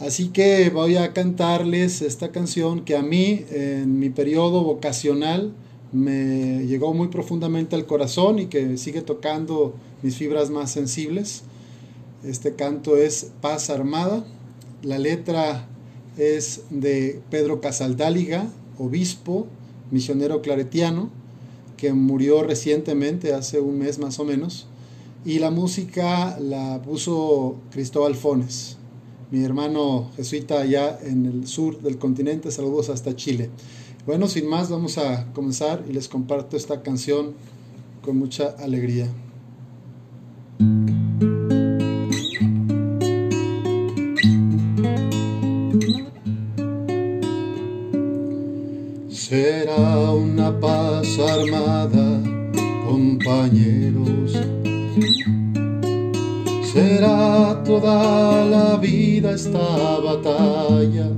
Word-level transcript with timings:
Así 0.00 0.28
que 0.28 0.70
voy 0.70 0.96
a 0.96 1.12
cantarles 1.12 2.00
esta 2.00 2.30
canción 2.30 2.86
que 2.86 2.96
a 2.96 3.02
mí 3.02 3.44
en 3.50 3.98
mi 3.98 4.08
periodo 4.08 4.64
vocacional 4.64 5.52
me 5.92 6.64
llegó 6.66 6.94
muy 6.94 7.08
profundamente 7.08 7.76
al 7.76 7.84
corazón 7.84 8.38
y 8.38 8.46
que 8.46 8.78
sigue 8.78 9.02
tocando 9.02 9.74
mis 10.02 10.16
fibras 10.16 10.48
más 10.48 10.72
sensibles. 10.72 11.42
Este 12.24 12.54
canto 12.54 12.96
es 12.96 13.32
Paz 13.42 13.68
Armada. 13.68 14.24
La 14.82 14.98
letra 14.98 15.68
es 16.16 16.62
de 16.70 17.20
Pedro 17.28 17.60
Casaldáliga, 17.60 18.50
obispo, 18.78 19.48
misionero 19.90 20.40
claretiano, 20.40 21.10
que 21.76 21.92
murió 21.92 22.42
recientemente, 22.42 23.34
hace 23.34 23.60
un 23.60 23.78
mes 23.80 23.98
más 23.98 24.18
o 24.18 24.24
menos. 24.24 24.66
Y 25.26 25.40
la 25.40 25.50
música 25.50 26.38
la 26.40 26.80
puso 26.80 27.56
Cristóbal 27.70 28.14
Fones 28.14 28.79
mi 29.30 29.44
hermano 29.44 30.10
jesuita 30.16 30.60
allá 30.60 30.98
en 31.02 31.26
el 31.26 31.46
sur 31.46 31.80
del 31.80 31.98
continente. 31.98 32.50
Saludos 32.50 32.88
hasta 32.90 33.14
Chile. 33.14 33.50
Bueno, 34.06 34.26
sin 34.26 34.48
más, 34.48 34.70
vamos 34.70 34.98
a 34.98 35.32
comenzar 35.32 35.84
y 35.88 35.92
les 35.92 36.08
comparto 36.08 36.56
esta 36.56 36.82
canción 36.82 37.34
con 38.02 38.16
mucha 38.16 38.48
alegría. 38.58 39.08
Será 49.10 50.10
una 50.10 50.58
paz 50.58 51.18
armada, 51.20 52.20
compañeros 52.84 54.34
será 56.72 57.62
toda 57.64 58.44
la 58.44 58.76
vida 58.76 59.32
esta 59.32 59.98
batalla. 60.04 61.08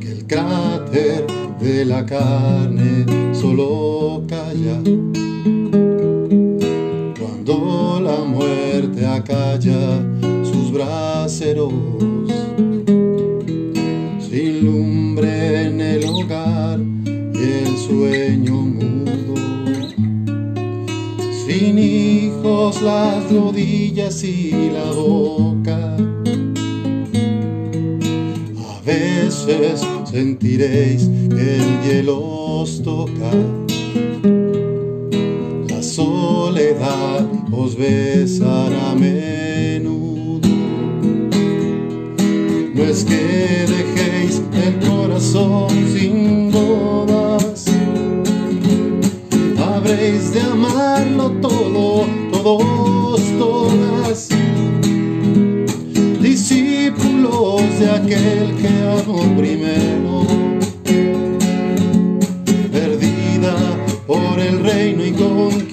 Que 0.00 0.12
el 0.12 0.26
cráter 0.26 1.26
de 1.60 1.84
la 1.84 2.04
carne 2.04 3.06
solo 3.32 4.24
calla. 4.28 4.78
Cuando 7.18 8.00
la 8.02 8.24
muerte 8.24 9.06
acalla 9.06 10.02
sus 10.42 10.72
braseros, 10.72 11.72
hijos 22.42 22.82
las 22.82 23.30
rodillas 23.30 24.24
y 24.24 24.70
la 24.70 24.84
boca. 24.92 25.96
A 28.58 28.80
veces 28.84 29.86
sentiréis 30.10 31.08
que 31.28 31.56
el 31.56 31.82
hielo 31.82 32.18
os 32.18 32.82
toca. 32.82 33.30
La 35.68 35.82
soledad 35.82 37.26
os 37.52 37.76
besará 37.76 38.94
menudo. 38.94 40.48
No 42.74 42.82
es 42.82 43.04
que 43.04 43.66
dejéis 43.68 44.42
el 44.64 44.88
corazón 44.88 45.68
sin 45.94 46.50
bodas 46.50 47.66
habréis 49.58 50.32
de 50.32 50.51
todos, 52.42 53.20
todas. 53.38 54.28
Discípulos 56.20 57.62
de 57.78 57.90
aquel 57.90 58.56
que 58.56 58.68
amó 59.00 59.22
primero. 59.36 60.26
Perdida 62.72 63.54
por 64.06 64.40
el 64.40 64.60
reino 64.60 65.04
y 65.06 65.12
conquistada. 65.12 65.72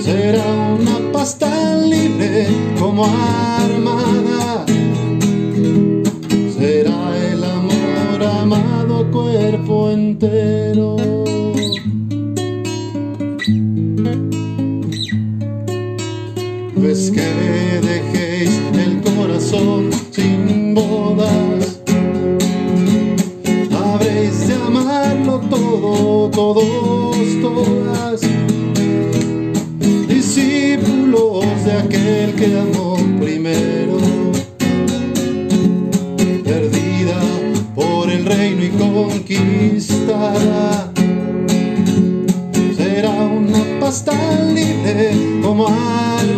Será 0.00 0.44
una 0.80 1.12
paz 1.12 1.38
tan 1.38 1.90
libre 1.90 2.46
como 2.78 3.04
armada. 3.04 4.64
Será 6.56 7.16
el 7.32 7.42
amor 7.42 8.22
amado 8.22 9.10
cuerpo 9.10 9.90
entero. 9.90 11.03
Pues 16.84 17.10
que 17.10 17.22
dejéis 17.80 18.60
el 18.74 19.00
corazón 19.00 19.90
sin 20.10 20.74
bodas. 20.74 21.80
Habréis 23.72 24.46
de 24.46 24.54
amarlo 24.54 25.40
todo, 25.48 26.28
todos, 26.28 27.16
todas. 27.40 28.20
Discípulos 30.08 31.46
de 31.64 31.72
aquel 31.72 32.34
que 32.34 32.58
amó 32.60 32.98
primero. 33.18 33.96
Perdida 36.44 37.18
por 37.74 38.10
el 38.10 38.26
reino 38.26 38.62
y 38.62 38.68
conquistada. 38.68 40.12
Será 42.76 43.10
una 43.10 43.80
paz 43.80 44.04
tan 44.04 44.54
libre 44.54 45.12
como 45.40 45.66
armada. 45.66 46.33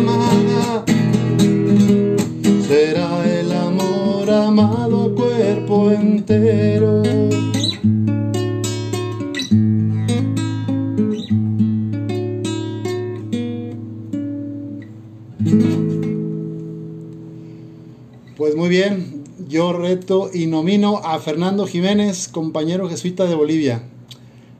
Pues 18.35 18.55
muy 18.55 18.69
bien, 18.69 19.23
yo 19.47 19.73
reto 19.73 20.29
y 20.33 20.47
nomino 20.47 20.97
a 20.97 21.19
Fernando 21.19 21.65
Jiménez, 21.65 22.27
compañero 22.27 22.89
jesuita 22.89 23.25
de 23.25 23.35
Bolivia. 23.35 23.83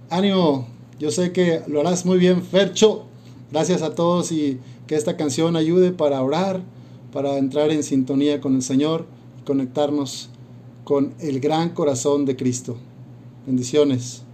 Ánimo, 0.09 0.67
yo 0.99 1.11
sé 1.11 1.31
que 1.31 1.61
lo 1.67 1.81
harás 1.81 2.05
muy 2.05 2.17
bien, 2.17 2.41
Fercho. 2.41 3.05
Gracias 3.51 3.81
a 3.81 3.95
todos 3.95 4.31
y 4.31 4.59
que 4.87 4.95
esta 4.95 5.17
canción 5.17 5.55
ayude 5.55 5.91
para 5.91 6.21
orar, 6.21 6.61
para 7.13 7.37
entrar 7.37 7.71
en 7.71 7.83
sintonía 7.83 8.41
con 8.41 8.55
el 8.55 8.61
Señor 8.61 9.05
conectarnos 9.45 10.29
con 10.83 11.13
el 11.19 11.39
gran 11.39 11.69
corazón 11.69 12.25
de 12.25 12.35
Cristo. 12.35 12.77
Bendiciones. 13.45 14.26